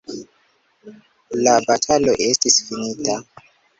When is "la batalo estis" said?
1.47-2.59